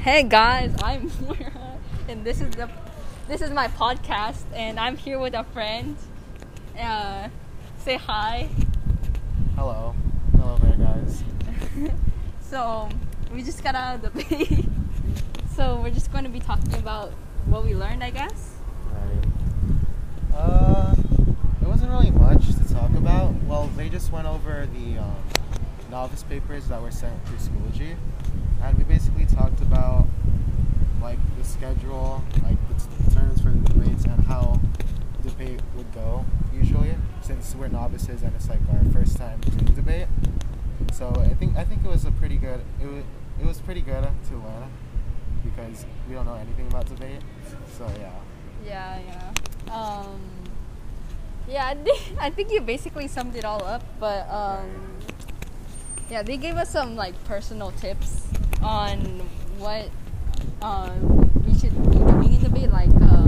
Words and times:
Hey 0.00 0.22
guys, 0.22 0.74
I'm 0.82 1.10
Moira, 1.20 1.76
and 2.08 2.24
this 2.24 2.40
is 2.40 2.54
the 2.56 2.70
this 3.28 3.42
is 3.42 3.50
my 3.50 3.68
podcast, 3.68 4.44
and 4.54 4.80
I'm 4.80 4.96
here 4.96 5.18
with 5.18 5.34
a 5.34 5.44
friend. 5.44 5.94
Uh, 6.78 7.28
say 7.76 7.96
hi. 7.96 8.48
Hello. 9.56 9.94
Hello 10.38 10.56
there, 10.62 10.76
guys. 10.78 11.22
So 12.40 12.88
we 13.30 13.42
just 13.42 13.62
got 13.62 13.74
out 13.74 13.96
of 13.96 14.02
the 14.02 14.10
bay, 14.24 14.64
so 15.54 15.78
we're 15.82 15.90
just 15.90 16.10
going 16.10 16.24
to 16.24 16.30
be 16.30 16.40
talking 16.40 16.74
about 16.76 17.10
what 17.44 17.66
we 17.66 17.74
learned, 17.74 18.02
I 18.02 18.08
guess. 18.08 18.56
Right. 18.86 19.74
Uh, 20.34 20.94
there 21.60 21.68
wasn't 21.68 21.90
really 21.90 22.10
much 22.10 22.46
to 22.46 22.74
talk 22.74 22.90
about. 22.94 23.34
Well, 23.44 23.66
they 23.76 23.90
just 23.90 24.10
went 24.10 24.26
over 24.26 24.66
the 24.66 24.98
um, 24.98 25.16
novice 25.90 26.22
papers 26.22 26.68
that 26.68 26.80
were 26.80 26.90
sent 26.90 27.14
through 27.26 27.36
Schoology, 27.36 27.96
and 28.62 28.76
we 28.76 28.84
basically 28.84 29.26
talked 29.26 29.60
about 29.60 30.06
like 31.00 31.18
the 31.38 31.44
schedule, 31.44 32.22
like 32.42 32.56
the 32.68 33.14
terms 33.14 33.40
for 33.40 33.50
the 33.50 33.58
debates, 33.72 34.04
and 34.04 34.24
how 34.24 34.60
debate 35.22 35.60
would 35.76 35.92
go 35.92 36.24
usually, 36.52 36.94
since 37.22 37.54
we're 37.54 37.68
novices 37.68 38.22
and 38.22 38.34
it's 38.34 38.48
like 38.48 38.60
our 38.72 38.84
first 38.92 39.16
time 39.16 39.40
doing 39.40 39.74
debate. 39.74 40.06
So 40.92 41.08
I 41.18 41.34
think 41.34 41.56
I 41.56 41.64
think 41.64 41.84
it 41.84 41.88
was 41.88 42.04
a 42.04 42.10
pretty 42.12 42.36
good. 42.36 42.60
It 42.82 42.86
was 42.86 43.04
it 43.40 43.46
was 43.46 43.60
pretty 43.60 43.80
good 43.80 44.02
to 44.28 44.34
learn 44.34 44.70
because 45.44 45.86
we 46.08 46.14
don't 46.14 46.26
know 46.26 46.34
anything 46.34 46.66
about 46.66 46.86
debate. 46.86 47.20
So 47.78 47.86
yeah. 47.98 48.12
Yeah, 48.64 48.98
yeah. 49.06 49.74
Um, 49.74 50.20
yeah, 51.48 51.66
I 51.68 51.74
think, 51.74 52.02
I 52.20 52.30
think 52.30 52.52
you 52.52 52.60
basically 52.60 53.08
summed 53.08 53.36
it 53.36 53.44
all 53.44 53.64
up, 53.64 53.82
but 53.98 54.28
um, 54.28 54.98
yeah, 56.10 56.22
they 56.22 56.36
gave 56.36 56.56
us 56.56 56.70
some 56.70 56.94
like 56.94 57.14
personal 57.24 57.70
tips 57.72 58.26
on 58.62 58.98
what 59.58 59.88
um, 60.62 61.30
we 61.46 61.54
should 61.58 61.74
be 61.90 61.98
doing 61.98 62.34
in 62.34 62.40
debate. 62.42 62.70
Like, 62.70 62.90
um, 63.02 63.26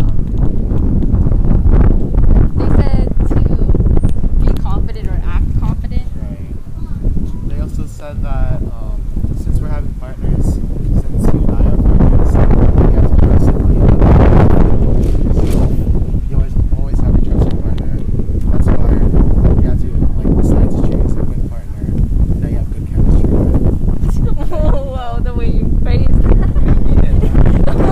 they 2.56 2.68
said 2.82 3.08
to 3.28 3.36
be 4.44 4.52
confident 4.62 5.08
or 5.08 5.20
act 5.24 5.46
confident. 5.60 6.06
Right. 6.16 7.48
They 7.48 7.60
also 7.60 7.86
said 7.86 8.22
that 8.22 8.62
um, 8.62 9.02
since 9.42 9.58
we're 9.60 9.68
having 9.68 9.94
partners, 9.94 10.44
since 10.44 11.26
you 11.32 11.40
and 11.40 11.50
I 11.50 11.62
are 11.64 11.76
partners, 11.76 12.32
we 12.32 12.92
have 12.94 13.08
to 13.08 13.16
trust 13.26 13.46
one 13.52 13.70
another. 13.76 14.02
So 15.34 15.44
you 16.28 16.34
always 16.36 16.54
always 16.78 16.98
have 17.00 17.14
to 17.16 17.22
trust 17.30 17.44
your 17.52 17.62
partner. 17.62 17.92
That's 18.52 18.66
why 18.68 18.90
you 19.60 19.68
have 19.68 19.80
to 19.80 19.88
like 20.18 20.32
decide 20.42 20.70
to 20.70 20.76
choose 20.90 21.12
a 21.12 21.22
good 21.22 21.42
partner 21.50 21.84
that 22.40 22.48
you 22.50 22.56
have 22.58 22.68
good 22.72 22.86
chemistry 22.88 23.24
with. 23.30 23.42
Whoa, 24.52 25.20
the 25.20 25.32
way 25.34 25.48
you 25.48 25.64
phrased 25.82 26.10
that. 26.10 26.50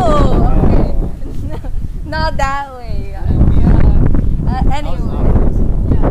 Oh, 0.02 0.46
okay. 0.64 0.92
Not 2.04 2.36
that 2.36 2.72
way. 2.74 3.14
Uh, 3.14 3.20
uh, 3.20 4.62
I 4.70 4.82
was 4.82 5.00
not 5.04 5.26
anyway. 5.26 5.32
crazy. 5.32 5.64
Yeah. 5.90 6.10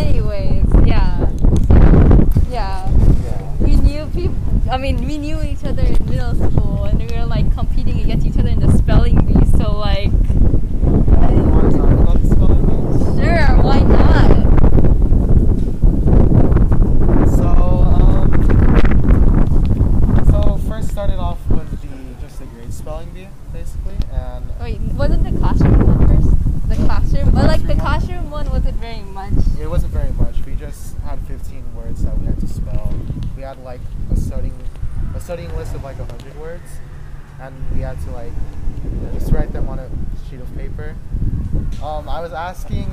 Anyways, 0.00 0.66
yeah. 0.86 1.28
So, 1.68 1.74
yeah. 2.50 2.88
Yeah. 3.24 3.52
We 3.60 3.76
knew 3.76 4.06
people. 4.06 4.36
I 4.70 4.76
mean, 4.78 5.04
we 5.06 5.18
knew 5.18 5.40
each 5.42 5.64
other 5.64 5.82
in 5.82 5.96
middle 6.06 6.34
school, 6.34 6.84
and 6.84 6.98
we 6.98 7.06
were 7.16 7.26
like 7.26 7.52
competing 7.54 8.00
against 8.00 8.26
each 8.26 8.38
other 8.38 8.48
in 8.48 8.60
the 8.60 8.70
spelling 8.78 9.16
bee. 9.24 9.44
So 9.58 9.72
like, 9.78 10.10
You 10.10 11.44
want 11.50 11.70
to 11.72 11.78
talk 11.78 11.90
about 11.90 12.20
the 12.22 12.28
spelling 12.28 12.64
bees? 12.66 13.04
sure, 13.20 13.62
why 13.62 13.80
not? 13.80 14.30
So, 17.36 17.46
um, 17.46 18.26
so 20.30 20.56
first 20.68 20.90
started 20.90 21.18
off 21.18 21.38
with 21.50 21.70
the 21.82 22.14
just 22.26 22.38
the 22.40 22.46
grade 22.46 22.72
spelling 22.72 23.10
bee, 23.12 23.28
basically, 23.52 23.96
and 24.12 24.44
Wait, 24.60 24.80
wasn't 24.94 25.22
the 25.24 25.38
classroom 25.38 25.78
one 25.86 26.06
first? 26.08 26.30
The 26.68 26.76
classroom, 26.86 27.30
but 27.30 27.44
like 27.46 27.62
the 27.66 27.74
classroom 27.74 27.84
classroom 27.94 28.30
one 28.30 28.50
wasn't 28.50 28.73
very 28.84 29.00
much. 29.00 29.32
it 29.58 29.66
wasn't 29.66 29.92
very 29.92 30.12
much. 30.12 30.44
We 30.44 30.54
just 30.56 30.98
had 30.98 31.18
15 31.26 31.74
words 31.74 32.04
that 32.04 32.18
we 32.18 32.26
had 32.26 32.38
to 32.40 32.46
spell. 32.46 32.92
We 33.34 33.42
had 33.42 33.58
like 33.64 33.80
a 34.12 34.16
studying, 34.16 34.58
a 35.14 35.20
studying 35.20 35.54
list 35.56 35.74
of 35.74 35.82
like 35.82 35.98
100 35.98 36.38
words, 36.38 36.68
and 37.40 37.54
we 37.72 37.80
had 37.80 37.98
to 38.02 38.10
like 38.10 38.32
just 39.14 39.32
write 39.32 39.54
them 39.54 39.70
on 39.70 39.78
a 39.78 39.88
sheet 40.28 40.40
of 40.40 40.54
paper. 40.54 40.94
Um, 41.82 42.10
I 42.10 42.20
was 42.20 42.34
asking 42.34 42.88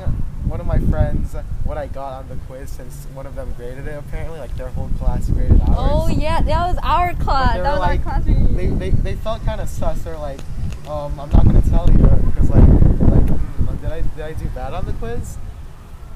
one 0.48 0.62
of 0.62 0.66
my 0.66 0.80
friends 0.80 1.36
what 1.66 1.78
I 1.78 1.88
got 1.88 2.14
on 2.14 2.30
the 2.30 2.36
quiz 2.48 2.70
since 2.70 3.06
one 3.14 3.26
of 3.26 3.36
them 3.36 3.54
graded 3.58 3.86
it. 3.86 3.98
Apparently, 4.00 4.40
like 4.40 4.56
their 4.56 4.70
whole 4.70 4.90
class 4.98 5.28
graded 5.30 5.60
ours. 5.60 5.76
Oh 5.78 6.08
yeah, 6.08 6.40
that 6.42 6.68
was 6.68 6.78
our 6.84 7.14
class. 7.16 7.56
That 7.56 7.70
was 7.70 7.80
like- 7.80 8.00
our 8.00 8.04
class. 8.04 8.26
reunion. 8.26 8.56
they, 8.56 8.68
they, 8.68 8.90
they 8.92 9.16
felt 9.16 9.44
kind 9.44 9.60
of 9.60 9.68
sus. 9.68 10.02
They're 10.04 10.18
like, 10.18 10.40
um, 10.88 11.20
I'm 11.20 11.30
not 11.32 11.44
gonna 11.44 11.62
tell 11.64 11.90
you 11.92 11.98
because 11.98 12.50
like, 12.50 12.64
like, 12.64 13.28
hmm, 13.30 13.76
did 13.82 13.92
I 13.92 14.02
did 14.02 14.22
I 14.22 14.32
do 14.34 14.46
bad 14.56 14.74
on 14.74 14.86
the 14.86 14.94
quiz? 14.94 15.38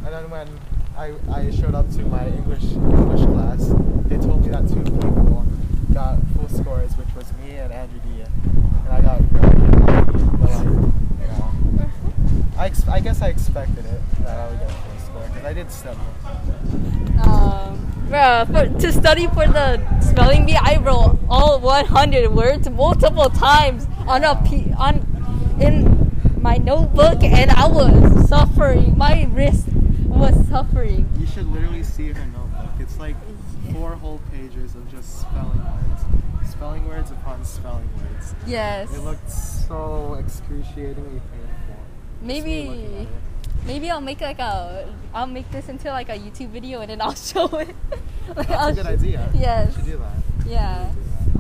And 0.03 0.13
then 0.13 0.29
when 0.29 0.47
I, 0.97 1.13
I 1.31 1.51
showed 1.51 1.75
up 1.75 1.89
to 1.91 2.01
my 2.03 2.28
English 2.28 2.63
English 2.63 3.25
class, 3.25 3.67
they 4.07 4.17
told 4.17 4.44
me 4.44 4.50
that 4.50 4.67
two 4.67 4.81
people 4.83 5.45
got 5.94 6.19
full 6.35 6.50
scores, 6.50 6.91
which 6.97 7.13
was 7.16 7.31
me 7.44 7.56
and 7.56 7.72
Andrew 7.72 8.00
D. 8.00 8.22
And 8.22 8.89
I 8.89 9.01
got 9.01 9.22
really 9.31 9.55
lucky, 9.81 10.23
but 10.39 10.50
like, 10.51 10.66
you 10.66 11.28
know, 11.28 11.89
I, 12.57 12.66
ex- 12.67 12.88
I 12.88 13.00
guess 13.00 13.22
I 13.22 13.29
expected 13.29 13.85
it 13.85 14.01
that 14.23 14.38
I 14.38 14.50
would 14.50 14.59
get 14.59 14.69
a 14.69 14.73
full 14.73 15.00
score 15.05 15.28
because 15.28 15.45
I 15.45 15.53
did 15.53 15.72
study. 15.72 16.00
Um, 17.23 18.07
bruh, 18.09 18.45
for, 18.47 18.79
to 18.79 18.91
study 18.91 19.28
for 19.28 19.47
the 19.47 20.00
spelling 20.01 20.45
bee, 20.45 20.55
I 20.55 20.78
wrote 20.78 21.17
all 21.29 21.59
100 21.59 22.31
words 22.34 22.69
multiple 22.69 23.29
times 23.29 23.88
on 24.07 24.23
a 24.23 24.35
p 24.45 24.72
on 24.78 25.07
in 25.59 26.11
my 26.41 26.57
notebook, 26.57 27.23
and 27.23 27.51
I 27.51 27.67
was 27.67 28.29
suffering. 28.29 28.97
My 28.97 29.28
wrist 29.31 29.67
was 30.31 30.47
suffering. 30.47 31.09
You 31.19 31.27
should 31.27 31.47
literally 31.51 31.83
see 31.83 32.11
her 32.11 32.25
notebook. 32.27 32.69
It's 32.79 32.97
like 32.97 33.15
four 33.73 33.91
whole 33.95 34.19
pages 34.31 34.75
of 34.75 34.89
just 34.91 35.21
spelling 35.21 35.57
words. 35.59 36.49
Spelling 36.51 36.87
words 36.87 37.11
upon 37.11 37.43
spelling 37.43 37.89
words. 37.97 38.33
Yes. 38.47 38.93
It 38.95 39.01
looked 39.01 39.29
so 39.29 40.15
excruciatingly 40.19 41.21
painful. 41.31 41.75
Just 42.27 42.45
me 42.45 42.67
looking 42.67 42.93
Maybe, 42.95 43.07
maybe 43.65 43.91
I'll 43.91 44.01
make 44.01 44.21
like 44.21 44.39
a, 44.39 44.93
I'll 45.13 45.27
make 45.27 45.49
this 45.51 45.69
into 45.69 45.89
like 45.89 46.09
a 46.09 46.17
YouTube 46.17 46.49
video, 46.49 46.81
and 46.81 46.89
then 46.89 47.01
I'll 47.01 47.15
show 47.33 47.45
it. 47.57 47.75
Like, 48.35 48.47
That's 48.47 48.51
I'll 48.51 48.69
a 48.69 48.73
good 48.73 48.85
sh- 48.85 48.89
idea. 48.89 49.29
Yes. 49.35 49.67
You 49.69 49.73
should 49.83 49.91
do 49.91 49.97
that. 49.97 50.13
Yeah. 50.47 50.91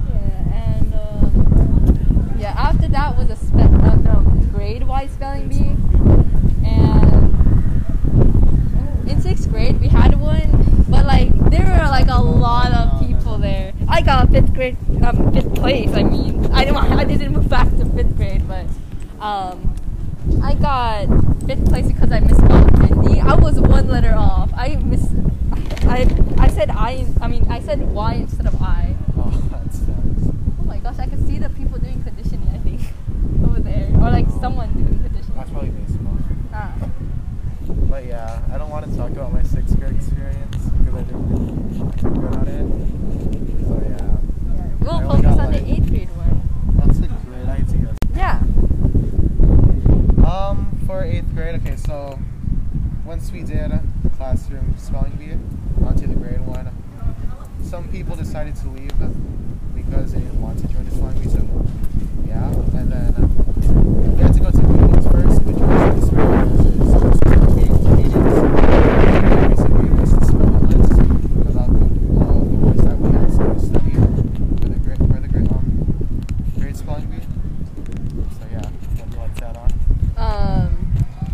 Yeah, 0.09 0.53
and 0.53 0.93
um, 0.93 2.35
yeah, 2.39 2.53
after 2.57 2.87
that 2.89 3.15
was 3.17 3.29
a 3.29 3.35
spe- 3.35 3.55
uh, 3.55 3.95
the 3.95 4.47
grade-wise 4.51 5.11
spelling 5.11 5.47
bee, 5.47 5.75
and 6.67 7.33
in 9.09 9.21
sixth 9.21 9.49
grade 9.49 9.79
we 9.79 9.87
had 9.87 10.14
one, 10.25 10.85
but 10.89 11.05
like 11.05 11.29
there 11.49 11.65
were 11.65 11.87
like 11.89 12.07
a 12.07 12.21
lot 12.21 12.71
of 12.73 12.99
people 13.07 13.37
there. 13.37 13.73
I 13.87 14.01
got 14.01 14.29
fifth 14.31 14.53
grade, 14.53 14.77
um, 15.03 15.31
fifth 15.33 15.53
place. 15.55 15.93
I 15.93 16.03
mean, 16.03 16.45
I 16.51 16.65
didn't, 16.65 16.77
I 17.01 17.03
didn't 17.03 17.33
move 17.33 17.47
back 17.49 17.69
to 17.77 17.85
fifth 17.85 18.15
grade, 18.17 18.47
but 18.47 18.65
um, 19.19 19.75
I 20.43 20.53
got 20.55 21.07
fifth 21.45 21.65
place 21.67 21.87
because 21.87 22.11
I 22.11 22.19
misspelled 22.19 22.77
Mindy. 22.79 23.19
I 23.21 23.35
was 23.35 23.59
one 23.59 23.87
letter 23.87 24.13
off. 24.15 24.51
I 24.55 24.75
miss, 24.77 25.07
I 25.87 26.07
I 26.37 26.47
said 26.49 26.69
I. 26.71 27.05
I 27.21 27.27
mean, 27.27 27.45
I 27.49 27.59
said 27.59 27.79
Y 27.91 28.13
instead 28.15 28.47
of 28.47 28.61
I. 28.61 28.95
Oh, 29.17 29.29
that 29.51 29.73
sucks. 29.73 30.33
Oh 30.59 30.63
my 30.65 30.79
gosh, 30.79 30.97
I 30.99 31.07
can 31.07 31.25
see 31.27 31.37
the 31.37 31.49
people 31.49 31.77
doing 31.79 32.03
conditioning, 32.03 32.49
I 32.53 32.57
think, 32.59 32.81
over 33.47 33.59
there. 33.59 33.89
Or 33.95 34.09
like 34.11 34.27
someone 34.41 34.73
doing 34.73 34.99
conditioning. 35.03 35.37
That's 35.37 35.51
probably 35.51 35.69
baseball. 35.69 36.17
Ah. 36.53 36.73
But 37.89 38.05
yeah, 38.05 38.41
I 38.51 38.57
don't 38.57 38.69
want 38.69 38.89
to 38.89 38.97
talk 38.97 39.11
about 39.11 39.31
my 39.33 39.43
sixth 39.43 39.79
grade 39.79 39.95
experience 39.95 40.57
because 40.57 40.95
I 40.95 41.03
didn't 41.03 41.29
really 41.29 41.91
do 41.91 42.09
good 42.09 42.33
at 42.35 42.47
it. 42.47 42.67
So 43.65 43.73
yeah, 43.89 44.07
Yeah. 45.21 45.24
We'll 45.35 45.43
I 45.43 45.47
only 45.47 45.59
focus 45.59 45.67
got, 45.67 45.75
on 45.75 45.85
the 45.85 45.91
grade 45.91 46.09
one. 46.15 46.41
that's 46.77 46.99
a 46.99 47.07
great 47.25 47.47
idea. 47.47 47.95
Yeah. 48.15 48.39
Um, 50.25 50.57
for 50.87 51.03
eighth 51.03 51.33
grade, 51.35 51.55
okay, 51.55 51.75
so 51.75 52.17
once 53.05 53.31
we 53.31 53.41
did 53.43 53.71
the 54.03 54.09
classroom 54.11 54.75
spelling 54.77 55.11
bee, 55.13 55.37
onto 55.85 56.07
the 56.07 56.15
grade 56.15 56.41
one, 56.41 56.69
some 57.63 57.87
people 57.89 58.15
decided 58.15 58.55
to 58.57 58.67
leave 58.69 58.91
because 59.75 60.13
they 60.13 60.19
didn't 60.19 60.41
want 60.41 60.57
to 60.59 60.67
join 60.67 60.85
the 60.85 60.91
spelling 60.91 61.19
bee, 61.21 61.29
so 61.29 61.67
yeah, 62.27 62.47
and 62.79 62.91
then 62.91 63.13
we 64.15 64.21
had 64.21 64.33
to 64.33 64.39
go 64.39 64.51
to 64.51 64.57
meetings 64.57 65.07
first, 65.07 65.41
which 65.43 65.57
was 65.57 65.99
this 65.99 66.11
meeting- 66.11 67.83
meetings. 67.95 68.13
They 68.15 69.47
basically 69.47 69.83
gave 69.83 69.99
us 69.99 70.11
the 70.13 70.25
spelling 70.25 70.65
list 70.69 70.99
about 71.51 71.69
the, 71.73 71.85
uh, 71.85 72.39
the 72.39 72.57
words 72.63 72.81
that 72.83 72.97
we 72.99 73.07
had 73.11 73.27
to 73.27 73.59
study 73.59 73.91
for 73.93 74.69
the 74.69 74.79
grade, 74.79 74.97
for 74.97 75.19
the 75.19 75.27
grade, 75.27 75.51
um, 75.51 75.65
grade 76.59 76.77
spelling 76.77 77.05
bee. 77.11 77.21
So 78.39 78.43
yeah, 78.51 78.61
what 78.97 79.09
do 79.09 79.15
you 79.15 79.21
like 79.21 79.35
to 79.35 79.45
add 79.45 79.57
on? 79.57 79.69
Um, 80.17 80.69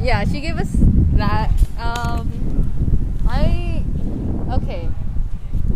yeah, 0.01 0.25
she 0.25 0.42
gave 0.42 0.57
us 0.57 0.71
that. 1.13 1.51
Um, 1.80 2.30
I 3.27 3.83
okay. 4.51 4.89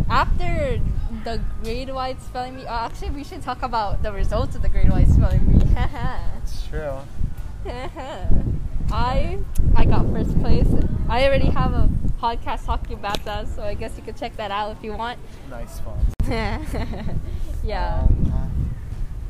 After 0.08 0.78
the 1.26 1.40
grade 1.60 1.90
wide 1.92 2.22
spelling 2.22 2.54
bee. 2.54 2.62
Oh, 2.68 2.86
actually, 2.86 3.10
we 3.10 3.24
should 3.24 3.42
talk 3.42 3.62
about 3.62 4.00
the 4.04 4.12
results 4.12 4.54
of 4.54 4.62
the 4.62 4.68
grade 4.68 4.88
wide 4.88 5.08
spelling 5.08 5.44
bee. 5.58 5.66
It's 6.38 6.64
true. 6.68 6.98
I 8.92 9.38
I 9.74 9.84
got 9.84 10.06
first 10.12 10.38
place. 10.40 10.68
I 11.08 11.26
already 11.26 11.48
have 11.48 11.72
a 11.74 11.90
podcast 12.22 12.64
talking 12.64 12.94
about 12.94 13.24
that, 13.24 13.48
so 13.48 13.64
I 13.64 13.74
guess 13.74 13.96
you 13.96 14.04
could 14.04 14.16
check 14.16 14.36
that 14.36 14.52
out 14.52 14.70
if 14.76 14.84
you 14.84 14.92
want. 14.92 15.18
Nice 15.50 15.80
fun. 15.80 15.98
yeah. 17.64 18.06
Um, 18.06 18.70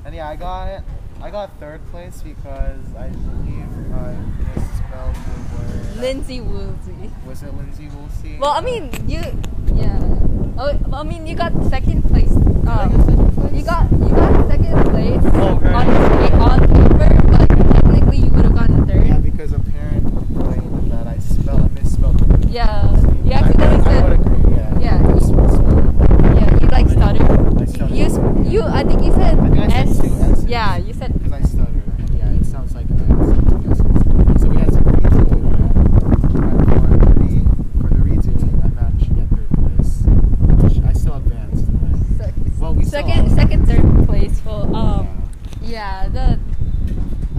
and 0.04 0.14
yeah, 0.14 0.28
I 0.28 0.36
got 0.36 0.82
I 1.22 1.30
got 1.30 1.48
third 1.58 1.80
place 1.90 2.20
because 2.20 2.84
I 2.94 3.08
believe 3.08 3.72
I 3.94 4.12
misspelled 4.54 5.16
the 5.24 5.36
word. 5.56 5.96
linsey-woolsey. 6.04 7.10
Was 7.26 7.42
it 7.42 7.52
linsey-woolsey? 7.56 8.38
Well, 8.38 8.52
I 8.52 8.60
mean, 8.60 8.92
you, 9.08 9.22
yeah. 9.74 10.25
Oh, 10.58 10.78
I 10.92 11.02
mean, 11.02 11.26
you 11.26 11.34
got 11.36 11.52
second 11.68 12.02
place. 12.02 12.30
Um, 12.32 12.90
get 12.90 13.06
second 13.06 13.34
place? 13.34 13.52
you 13.52 13.64
got 13.64 13.90
you 13.92 14.08
got 14.08 14.48
second 14.48 14.90
place 14.90 15.20
Oh, 15.34 15.58
right. 15.62 16.32
on, 16.32 16.40
on 16.40 16.60
paper, 16.60 17.22
but 17.28 17.48
technically 17.74 18.18
you 18.18 18.30
would 18.30 18.44
have 18.44 18.54
gotten 18.54 18.86
third. 18.86 19.06
Yeah, 19.06 19.18
because 19.18 19.52
a 19.52 19.58
parent 19.58 20.02
complained 20.04 20.90
that 20.92 21.06
I 21.06 21.18
spelled 21.18 21.60
I 21.62 21.68
misspelled. 21.80 22.50
Yeah, 22.50 22.90
you 23.24 23.32
I- 23.32 23.34
accidentally 23.34 23.80
I, 23.80 23.84
said- 23.84 24.02
would 24.08 24.12
agree. 24.20 24.54
Yeah. 24.56 24.78
Yeah. 24.80 24.96
I 24.96 25.12
misspelled 25.12 26.36
Yeah, 26.36 26.60
you 26.60 26.68
like 26.68 26.88
stuttered. 26.88 27.60
I 27.60 27.64
stuttered. 27.66 27.96
You, 27.96 28.04
s- 28.04 28.52
you, 28.52 28.62
I 28.62 28.82
think 28.84 29.02
you 29.04 29.12
said 29.12 29.38
I 29.38 29.48
think 29.50 29.58
I 29.58 29.68
said 29.68 29.88
S. 29.88 29.98
two 30.00 30.06
S's. 30.06 30.44
Yeah, 30.46 30.76
you 30.78 30.92
said 30.94 31.12
Because 31.12 31.32
I 31.32 31.42
stutter, 31.42 31.82
and 31.98 32.10
yeah, 32.18 32.30
it 32.32 32.46
sounds 32.46 32.74
like 32.74 32.86
I 32.90 32.96
something 32.96 33.66
else. 33.68 33.78
So 34.42 34.48
we 34.48 34.56
had 34.58 34.70
to 34.72 34.80
redo 34.80 35.20
it. 35.20 35.32
And 36.42 36.64
for 36.72 36.96
the, 36.96 37.14
re- 37.20 37.44
for 37.80 37.88
the 37.90 38.00
redoing, 38.00 38.64
I 38.64 38.68
managed 38.68 39.08
to 39.08 39.14
get 39.14 39.28
third 39.28 39.50
place. 39.50 39.92
Which 40.62 40.84
I 40.84 40.92
still 40.92 41.14
advanced. 41.16 41.66
but- 41.66 42.16
sec- 42.16 42.34
Well, 42.60 42.74
we 42.74 42.84
still 42.84 43.02
second, 43.02 43.32
are. 43.32 43.34
second, 43.34 43.66
third 43.66 44.06
place. 44.06 44.40
Well, 44.44 44.74
um, 44.74 45.28
yeah, 45.62 46.08
the 46.08 46.38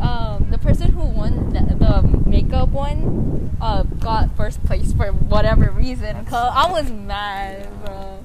um 0.02 0.48
the 0.52 0.58
person 0.58 0.92
who 0.92 1.06
won 1.08 1.54
the, 1.88 2.30
makeup 2.30 2.70
one 2.70 3.56
uh 3.62 3.84
got 3.84 4.36
first 4.36 4.64
place 4.66 4.94
for 4.94 5.08
whatever 5.12 5.72
reason. 5.72 6.26
Cause 6.26 6.52
I 6.54 6.70
was 6.72 6.92
mad, 6.92 7.68
bro. 7.86 8.20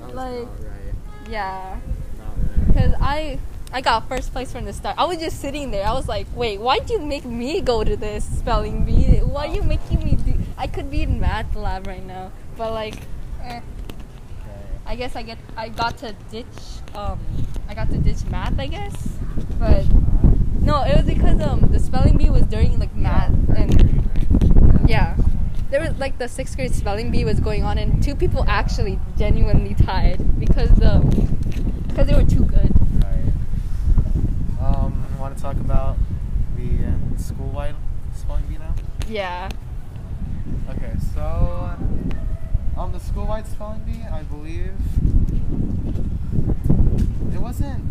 That 0.00 0.06
was 0.06 0.14
like- 0.14 0.48
right. 0.48 1.30
Yeah. 1.30 1.76
Right. 1.78 2.74
Cause 2.74 2.94
I 3.00 3.38
I 3.70 3.80
got 3.82 4.08
first 4.08 4.32
place 4.32 4.50
from 4.50 4.64
the 4.64 4.72
start. 4.72 4.96
I 4.96 5.04
was 5.04 5.18
just 5.18 5.40
sitting 5.40 5.70
there. 5.70 5.84
I 5.86 5.92
was 5.92 6.08
like, 6.08 6.26
wait, 6.34 6.58
why'd 6.58 6.88
you 6.88 7.00
make 7.00 7.26
me 7.26 7.60
go 7.60 7.84
to 7.84 7.96
this 7.96 8.24
spelling 8.24 8.84
bee? 8.86 9.18
Why 9.18 9.46
are 9.48 9.54
you 9.54 9.62
making 9.62 10.02
me 10.02 10.16
do? 10.16 10.38
I 10.56 10.66
could 10.66 10.90
be 10.90 11.02
in 11.02 11.20
math 11.20 11.54
lab 11.54 11.86
right 11.86 12.04
now, 12.04 12.32
but 12.56 12.72
like, 12.72 12.96
eh, 13.42 13.60
I 14.86 14.96
guess 14.96 15.14
I 15.16 15.22
get 15.22 15.36
I 15.56 15.68
got 15.68 15.98
to 15.98 16.14
ditch 16.30 16.46
um 16.94 17.20
I 17.68 17.74
got 17.74 17.90
to 17.90 17.98
ditch 17.98 18.24
math, 18.30 18.58
I 18.58 18.68
guess. 18.68 18.96
But 19.58 19.84
no, 20.68 20.82
it 20.82 20.94
was 20.96 21.06
because 21.06 21.40
um 21.40 21.60
the 21.72 21.78
spelling 21.78 22.18
bee 22.18 22.28
was 22.28 22.42
during 22.42 22.78
like 22.78 22.94
math 22.94 23.32
and 23.56 23.70
yeah. 24.86 25.16
There 25.70 25.80
was 25.80 25.98
like 25.98 26.18
the 26.18 26.28
sixth 26.28 26.56
grade 26.56 26.74
spelling 26.74 27.10
bee 27.10 27.24
was 27.24 27.40
going 27.40 27.64
on, 27.64 27.78
and 27.78 28.02
two 28.02 28.14
people 28.14 28.44
actually 28.48 28.98
genuinely 29.16 29.74
tied 29.74 30.38
because 30.38 30.70
the 30.70 31.00
because 31.88 32.06
they 32.06 32.14
were 32.14 32.24
too 32.24 32.44
good. 32.44 32.70
Right. 33.02 33.32
Um, 34.60 35.06
want 35.18 35.36
to 35.36 35.42
talk 35.42 35.56
about 35.56 35.96
the 36.56 36.68
uh, 36.86 37.18
school-wide 37.18 37.74
spelling 38.14 38.44
bee 38.46 38.58
now? 38.58 38.74
Yeah. 39.08 39.48
Okay, 40.70 40.92
so 41.14 41.76
on 42.76 42.92
the 42.92 43.00
school-wide 43.00 43.46
spelling 43.46 43.80
bee, 43.84 44.02
I 44.10 44.22
believe 44.22 44.72
it 47.34 47.40
wasn't 47.40 47.84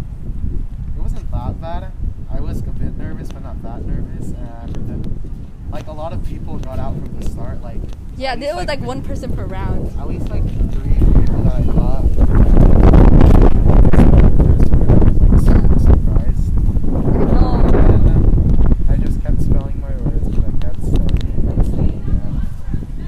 it 0.96 1.02
wasn't 1.02 1.30
that 1.32 1.62
bad. 1.62 1.92
I 2.38 2.40
was 2.40 2.60
a 2.60 2.64
bit 2.64 2.96
nervous, 2.98 3.30
but 3.32 3.44
not 3.44 3.62
that 3.64 3.86
nervous, 3.86 4.32
and 4.32 5.22
like 5.72 5.88
a 5.88 5.92
lot 5.92 6.14
of 6.14 6.24
people 6.26 6.58
got 6.60 6.80
out 6.80 6.94
from 6.94 7.20
the 7.20 7.30
start. 7.30 7.62
Like 7.62 7.80
Yeah, 8.16 8.36
there 8.36 8.56
was 8.56 8.68
least, 8.68 8.80
like 8.80 8.82
one 8.82 9.02
person 9.02 9.36
per 9.36 9.46
round. 9.46 9.88
at 10.00 10.08
least 10.08 10.30
like 10.30 10.44
three 10.74 10.94
people 10.94 11.44
that 11.44 11.56
I 11.56 11.62
got. 11.64 12.04
Like, 12.18 12.28
super 15.42 15.80
surprised. 15.80 16.54
No. 16.86 17.62
And 17.74 18.92
I 18.92 18.96
just 18.98 19.22
kept 19.24 19.42
spelling 19.42 19.82
my 19.82 19.96
words 19.98 20.28
because 20.30 20.46
I 20.46 20.52
kept 20.60 20.82
studying. 20.84 22.04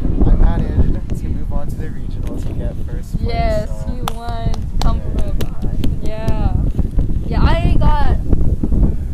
And 0.10 0.28
I 0.28 0.36
managed 0.36 1.20
to 1.22 1.26
move 1.30 1.54
on 1.54 1.68
to 1.68 1.76
the 1.76 1.88
regionals 1.88 2.46
and 2.46 2.58
get 2.58 2.76
first 2.92 3.16
place. 3.18 3.28
Yes, 3.28 3.70
so 3.86 3.94
you 3.94 4.06
won. 4.16 4.52
Come 4.82 5.00
from 5.02 5.38
behind. 5.38 6.00
Yeah. 6.04 6.56
Yeah, 7.28 7.44
I 7.44 7.76
got. 7.80 8.18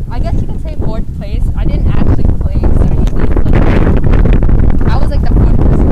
I 0.10 0.20
guess 0.20 0.40
you 0.42 0.48
could 0.48 0.62
say 0.62 0.76
fourth 0.76 1.06
place. 1.18 1.44
I 1.58 1.66
didn't 1.66 1.88
actually 1.88 2.24
place 2.40 2.64
or 2.64 2.84
anything, 2.84 3.44
but 3.44 3.54
I 4.90 4.98
was 4.98 5.10
like 5.10 5.22
the 5.22 5.34
fourth 5.34 5.58
person. 5.58 5.90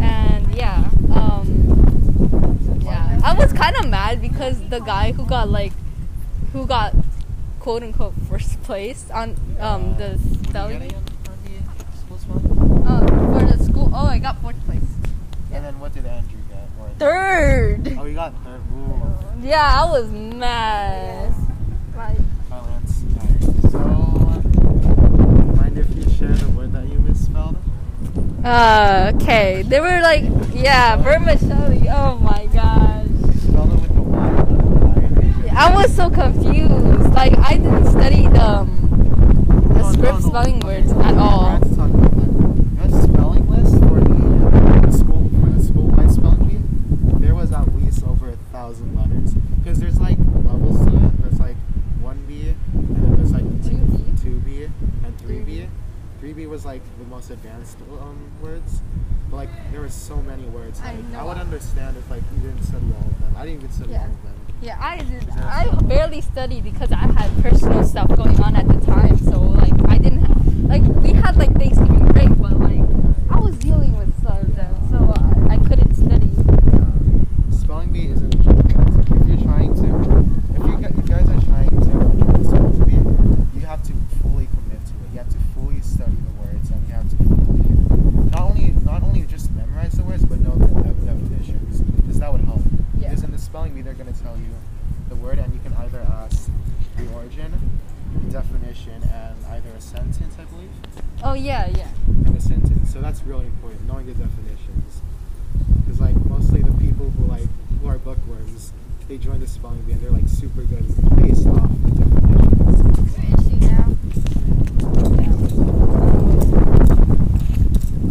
And 0.00 0.54
yeah, 0.54 0.88
um, 1.12 2.80
yeah, 2.84 3.20
I 3.24 3.34
was 3.34 3.52
kind 3.52 3.76
of 3.78 3.88
mad 3.88 4.22
the 4.78 4.84
guy 4.84 5.12
who 5.12 5.26
got 5.26 5.48
like, 5.50 5.72
who 6.52 6.66
got 6.66 6.94
quote 7.60 7.82
unquote 7.82 8.14
first 8.28 8.62
place 8.62 9.10
on 9.10 9.34
um 9.58 9.96
the 9.98 10.10
What 10.10 10.22
did 10.22 10.30
you 10.30 10.44
spelling. 10.50 10.78
get 10.78 10.88
again 10.90 11.04
for 12.06 12.14
the 12.14 12.18
spelling? 12.20 12.86
Uh, 12.86 13.06
for 13.40 13.56
the 13.56 13.64
school. 13.64 13.90
Oh, 13.92 14.06
I 14.06 14.18
got 14.18 14.40
fourth 14.40 14.64
place. 14.66 14.82
And 15.52 15.64
then 15.64 15.80
what 15.80 15.92
did 15.94 16.06
Andrew 16.06 16.38
get? 16.48 16.68
Or 16.80 16.88
Third. 16.98 17.96
Oh, 17.98 18.04
you 18.04 18.14
got 18.14 18.32
third. 18.44 18.60
Ooh. 18.76 19.46
Yeah, 19.46 19.82
I 19.82 19.90
was 19.90 20.10
mad. 20.10 21.34
Alright, 21.96 22.18
so 23.72 23.78
mind 25.56 25.78
if 25.78 25.88
you 25.96 26.02
share 26.14 26.28
the 26.28 26.48
word 26.50 26.72
that 26.72 26.86
you 26.88 26.98
misspelled? 27.00 27.56
uh, 28.44 29.12
okay. 29.16 29.62
They 29.62 29.80
were 29.80 30.00
like, 30.02 30.22
yeah, 30.54 30.96
vermicelli. 31.02 31.88
Oh 31.90 32.16
my 32.18 32.46
gosh. 32.52 33.06
You 33.06 33.32
spelled 33.40 33.72
it 33.72 33.80
with 33.80 33.94
the 33.94 34.02
Y, 34.02 34.30
not 34.30 34.46
the 35.42 35.47
I. 35.58 35.70
I 35.72 35.74
was 35.76 35.94
so 35.94 36.08
confused. 36.10 37.12
Like, 37.14 37.36
I 37.38 37.54
didn't 37.56 37.86
study 37.86 38.22
the, 38.28 38.42
um, 38.42 38.68
the 39.68 39.78
No, 39.80 39.92
script 39.92 40.02
no, 40.04 40.18
no. 40.18 40.28
spelling 40.28 40.60
words 40.60 40.92
at 40.92 41.14
all. 41.18 41.50
had 41.50 41.62
to 41.62 41.76
talk 41.76 41.90
about 41.90 42.10
that. 42.16 42.32
You 42.32 42.90
know, 42.90 43.02
spelling 43.12 43.48
list 43.50 43.74
for 43.84 44.00
the, 44.00 44.86
the 44.86 44.92
school 44.92 45.28
for 45.40 45.50
the 45.50 45.62
school-wide 45.62 46.10
spelling 46.12 46.44
bee. 46.48 47.18
There 47.26 47.34
was 47.34 47.52
at 47.52 47.74
least 47.74 48.04
over 48.04 48.30
a 48.30 48.36
thousand 48.52 48.94
letters 48.96 49.34
because 49.58 49.80
there's 49.80 49.98
like 50.00 50.18
levels 50.18 50.78
to 50.86 50.94
it. 50.96 51.22
There's 51.22 51.40
like 51.40 51.56
one 52.00 52.24
B, 52.28 52.54
and 52.74 52.96
then 52.96 53.16
there's 53.16 53.32
like 53.32 53.44
Two 53.64 53.76
B. 53.78 54.12
two 54.22 54.38
B, 54.40 54.64
and 55.04 55.18
three 55.20 55.40
B. 55.40 55.66
3B. 56.22 56.48
Was 56.48 56.64
like 56.64 56.82
the 56.98 57.04
most 57.04 57.30
advanced 57.30 57.78
um, 58.00 58.30
words. 58.42 58.80
But 59.30 59.36
like 59.36 59.50
there 59.72 59.80
were 59.80 59.88
so 59.90 60.16
many 60.22 60.44
words. 60.44 60.80
I 60.80 60.94
Like, 60.94 61.04
I, 61.04 61.18
know. 61.18 61.26
would 61.26 61.36
understand 61.38 61.96
if 61.96 62.08
like 62.10 62.22
you 62.34 62.48
didn't 62.48 62.62
study 62.64 62.86
all 62.96 63.06
of 63.06 63.20
them. 63.20 63.34
I 63.36 63.44
didn't 63.44 63.60
even 63.64 63.72
study 63.72 63.92
Yeah. 63.92 64.00
all 64.00 64.04
of 64.06 64.22
them. 64.22 64.34
Yeah, 64.60 64.76
I. 64.80 65.04
I 65.50 65.66
barely 65.82 66.20
studied 66.20 66.64
because 66.64 66.90
I 66.92 66.96
had 66.96 67.30
personal 67.42 67.84
stuff 67.84 68.08
going 68.16 68.40
on 68.40 68.56
at 68.56 68.66
the 68.68 68.84
time. 68.84 69.16
So 69.18 69.40
like, 69.40 69.72
I 69.88 69.98
didn't 69.98 70.22
have, 70.24 70.46
like 70.64 70.82
we 71.02 71.12
had 71.12 71.36
like 71.36 71.52
Thanksgiving 71.54 72.06
break, 72.12 72.28
but 72.38 72.58
like 72.58 72.80
I 73.30 73.38
was 73.40 73.56
dealing 73.58 73.96
with 73.96 74.16
stuff 74.20 74.42
then, 74.48 74.74
so 74.90 75.12
I, 75.48 75.54
I 75.54 75.56
couldn't 75.58 75.94
study. 75.94 76.30
Spelling 77.56 77.92
bee 77.92 78.08
isn't 78.08 78.34
a 78.34 78.38
joke. 78.38 78.58
If 78.66 79.28
you're 79.28 79.42
trying 79.46 79.74
to, 79.74 79.86
if 80.54 80.66
you, 80.66 80.76
gu- 80.76 80.94
you 80.96 81.02
guys 81.02 81.28
are 81.28 81.40
trying 81.46 81.70
to 81.70 81.76
join 81.86 82.44
spelling 82.44 82.84
bee, 82.84 83.58
you 83.60 83.66
have 83.66 83.82
to 83.84 83.92
fully 84.20 84.46
commit 84.46 84.84
to 84.86 84.92
it. 84.92 85.12
You 85.12 85.18
have 85.18 85.30
to 85.30 85.38
fully 85.54 85.80
study 85.80 86.16
the 86.16 86.42
words, 86.42 86.70
and 86.70 86.86
you 86.88 86.94
have 86.94 87.08
to 87.08 87.16
fully 87.16 88.30
not 88.30 88.42
only 88.42 88.70
not 88.84 89.02
only 89.02 89.22
just 89.22 89.50
memorize 89.52 89.92
the 89.92 90.02
words, 90.02 90.24
but 90.24 90.40
know 90.40 90.56
the 90.56 90.66
de- 90.66 91.06
definitions, 91.06 91.80
because 91.80 92.18
that 92.18 92.32
would 92.32 92.42
help. 92.42 92.60
Yeah. 92.98 93.08
Because 93.10 93.22
in 93.24 93.30
the 93.30 93.38
spelling 93.38 93.72
bee, 93.74 93.82
they're 93.82 93.94
going 93.94 94.12
to 94.12 94.20
tell 94.22 94.27
you 94.38 94.50
the 95.08 95.16
word, 95.16 95.38
and 95.38 95.52
you 95.52 95.60
can 95.60 95.72
either 95.74 96.00
ask 96.00 96.50
the 96.96 97.10
origin, 97.14 97.52
the 98.24 98.30
definition, 98.30 99.02
and 99.12 99.36
either 99.46 99.70
a 99.76 99.80
sentence, 99.80 100.34
I 100.38 100.44
believe, 100.44 100.70
Oh 101.22 101.34
yeah, 101.34 101.68
yeah. 101.68 101.88
and 102.06 102.36
a 102.36 102.40
sentence. 102.40 102.92
So 102.92 103.00
that's 103.00 103.22
really 103.22 103.46
important, 103.46 103.86
knowing 103.86 104.06
the 104.06 104.12
definitions. 104.14 105.02
Because 105.84 106.00
like 106.00 106.16
mostly 106.26 106.62
the 106.62 106.72
people 106.72 107.10
who 107.10 107.24
like 107.26 107.48
who 107.80 107.88
are 107.88 107.98
bookworms, 107.98 108.72
they 109.08 109.18
join 109.18 109.40
the 109.40 109.46
spelling 109.46 109.80
bee 109.82 109.92
and 109.92 110.00
they're 110.02 110.10
like 110.10 110.28
super 110.28 110.62
good 110.62 110.86
based 111.16 111.46
off 111.46 111.70
the 111.82 111.90
definitions. 111.90 113.68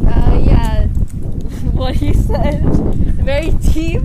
Uh, 0.05 0.43
yeah. 0.45 0.83
what 1.73 1.95
he 1.95 2.13
said, 2.13 2.63
very 3.23 3.51
deep. 3.51 4.01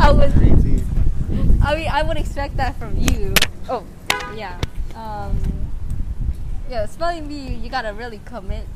I 0.00 0.10
was. 0.10 0.32
Very 0.32 0.54
deep. 0.62 0.82
I 1.62 1.74
mean, 1.74 1.88
I 1.88 2.02
would 2.02 2.16
expect 2.46 2.56
that 2.56 2.78
from 2.78 2.96
you. 2.98 3.34
Oh, 3.68 3.84
yeah. 4.36 4.60
Um, 4.94 5.36
yeah, 6.70 6.86
spelling 6.86 7.26
bee, 7.28 7.54
you 7.54 7.68
gotta 7.68 7.92
really 7.92 8.20
commit. 8.24 8.66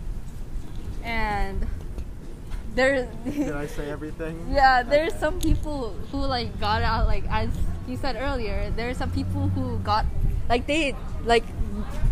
And 1.03 1.67
there. 2.75 3.09
Did 3.25 3.53
I 3.53 3.67
say 3.67 3.91
everything? 3.97 4.49
Yeah, 4.51 4.83
there's 4.83 5.13
Okay. 5.13 5.21
some 5.21 5.41
people 5.41 5.91
who 6.13 6.19
like 6.19 6.59
got 6.61 6.83
out 6.83 7.07
like 7.07 7.25
as 7.31 7.49
you 7.89 7.97
said 7.97 8.17
earlier. 8.17 8.71
There 8.77 8.91
are 8.91 8.95
some 8.95 9.11
people 9.11 9.49
who 9.49 9.79
got 9.79 10.05
like 10.49 10.67
they 10.67 10.95
like 11.25 11.45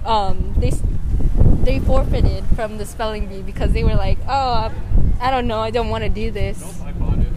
um 0.06 0.54
they 0.58 0.72
they 1.64 1.78
forfeited 1.80 2.44
from 2.56 2.78
the 2.78 2.86
spelling 2.86 3.26
bee 3.28 3.42
because 3.42 3.72
they 3.72 3.84
were 3.84 3.94
like, 3.94 4.18
oh, 4.28 4.72
I 5.20 5.30
don't 5.30 5.46
know, 5.46 5.58
I 5.60 5.70
don't 5.70 5.90
want 5.90 6.02
to 6.04 6.10
do 6.10 6.30
this. 6.30 6.62
I 6.82 6.92
bought 6.92 7.18
it. 7.18 7.28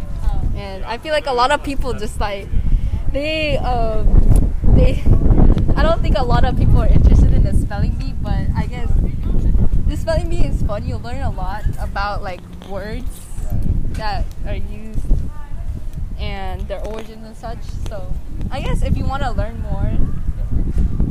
And 0.55 0.85
I 0.85 0.97
feel 0.97 1.11
like 1.11 1.25
a 1.27 1.33
lot 1.33 1.51
of 1.51 1.63
people 1.63 1.93
just 1.93 2.19
like 2.19 2.47
they 3.12 3.58
um 3.58 4.53
they 4.75 5.03
I 5.75 5.84
don't 5.84 6.01
think 6.01 6.18
a 6.18 6.24
lot 6.24 6.46
of 6.46 6.58
people 6.58 6.80
are 6.82 6.88
interested 6.88 7.34
in 7.34 7.44
the 7.44 7.53
spelling 7.53 7.91
bee, 7.94 8.13
but 8.22 8.48
I 8.56 8.65
guess 8.68 8.89
the 9.88 9.98
spelling 9.98 10.30
bee 10.30 10.46
is 10.46 10.62
fun. 10.63 10.86
You 10.88 10.98
learn 10.98 11.22
a 11.22 11.32
lot 11.32 11.63
about 11.80 12.22
like 12.24 12.41
words 12.70 13.10
that 13.94 14.25
are 14.46 14.56
used 14.56 15.00
and 16.20 16.62
their 16.68 16.86
origins 16.86 17.25
and 17.25 17.36
such. 17.36 17.63
So 17.89 18.13
I 18.51 18.62
guess 18.62 18.84
if 18.84 18.98
you 18.98 19.06
want 19.06 19.24
to 19.24 19.32
learn 19.32 19.62
more, 19.62 19.91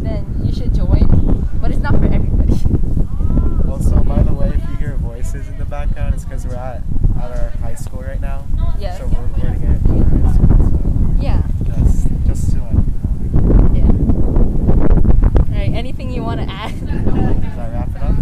then 0.02 0.40
you 0.45 0.52
should 0.52 0.75
join. 0.75 1.07
But 1.61 1.71
it's 1.73 1.80
not 1.80 1.95
for 1.95 2.04
everybody. 2.07 2.54
Also, 3.69 4.02
by 4.04 4.23
the 4.23 4.33
way, 4.33 4.49
if 4.49 4.71
you 4.71 4.76
hear 4.76 4.97
voices 4.97 5.49
in 5.49 5.59
the 5.59 5.64
background, 5.64 6.14
it's 6.14 6.25
because 6.25 6.47
we're 6.47 6.54
at, 6.54 6.83
at 7.21 7.30
our 7.30 7.50
high 7.61 7.75
school 7.75 8.02
right 8.02 8.21
now. 8.21 8.47
Yes. 8.78 8.99
So 8.99 9.07
we're 9.07 9.26
recording 9.26 9.62
it 9.62 9.85
in 9.85 10.02
our 10.02 10.09
high 10.09 10.33
school. 10.35 11.16
Yeah. 11.21 11.42
So 11.59 11.64
just, 11.64 12.26
just 12.26 12.50
to 12.52 12.59
like, 12.62 12.73
you 13.75 13.80
Yeah. 13.80 13.87
All 13.88 15.59
right. 15.59 15.73
Anything 15.75 16.11
you 16.11 16.23
want 16.23 16.40
to 16.40 16.50
add? 16.50 16.83
know, 16.83 17.35
does 17.35 17.57
that 17.57 17.73
wrap 17.73 17.90
it 17.95 18.02
up? 18.02 18.14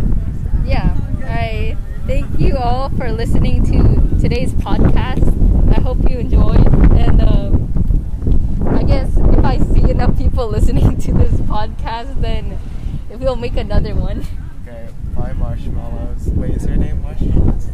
Yeah. 0.64 0.96
All 1.16 1.22
right. 1.22 1.76
Thank 2.06 2.40
you 2.40 2.56
all 2.56 2.88
for 2.90 3.12
listening 3.12 3.64
to 3.66 4.20
today's 4.20 4.52
podcast. 4.52 5.26
I 5.76 5.80
hope 6.08 6.10
you 6.10 6.18
enjoyed. 6.18 6.66
And 6.98 7.22
um, 7.22 8.68
I 8.74 8.82
guess 8.82 9.16
if 9.16 9.44
I 9.44 9.58
see 9.58 9.90
enough 9.90 10.16
people 10.18 10.48
listening 10.56 10.96
to 10.98 11.12
this 11.12 11.32
podcast, 11.42 12.20
then 12.20 12.58
we'll 13.10 13.36
make 13.36 13.56
another 13.56 13.94
one. 13.94 14.24
Okay, 14.66 14.88
bye 15.14 15.32
marshmallows. 15.34 16.28
Wait, 16.30 16.56
is 16.56 16.66
your 16.66 16.76
name 16.76 17.02
marshmallows 17.02 17.68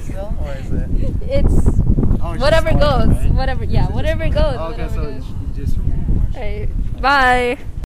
still, 0.00 0.34
or 0.42 0.52
is 0.52 0.70
it? 0.72 0.88
It's 1.22 1.80
Oh, 2.26 2.34
whatever 2.38 2.70
goes. 2.72 3.08
right? 3.08 3.30
Whatever. 3.32 3.64
Yeah. 3.64 3.82
Is 3.84 3.88
it 3.90 3.92
just 3.92 3.94
Whatever 3.94 4.28
goes. 4.30 4.54
Okay, 4.56 4.70
whatever 4.84 4.94
so 4.94 5.02
goes. 5.04 5.24
you 5.28 5.64
just 5.64 5.76
remove 5.76 6.08
marshmallows. 6.08 6.36
All 6.36 6.40
right. 6.42 7.02
Bye. 7.02 7.58